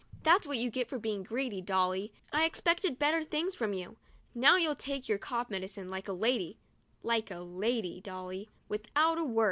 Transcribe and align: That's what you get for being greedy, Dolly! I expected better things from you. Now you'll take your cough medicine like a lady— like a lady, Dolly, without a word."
That's 0.23 0.47
what 0.47 0.57
you 0.57 0.71
get 0.71 0.89
for 0.89 0.97
being 0.97 1.21
greedy, 1.21 1.61
Dolly! 1.61 2.11
I 2.33 2.45
expected 2.45 2.97
better 2.97 3.23
things 3.23 3.53
from 3.53 3.71
you. 3.71 3.97
Now 4.33 4.55
you'll 4.57 4.73
take 4.73 5.07
your 5.07 5.19
cough 5.19 5.51
medicine 5.51 5.89
like 5.89 6.07
a 6.07 6.13
lady— 6.13 6.57
like 7.13 7.29
a 7.29 7.37
lady, 7.41 8.01
Dolly, 8.01 8.49
without 8.67 9.19
a 9.19 9.23
word." 9.23 9.39